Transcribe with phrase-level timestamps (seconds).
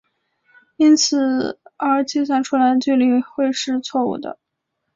[0.77, 4.39] 因此而计算出来的距离会是错武的。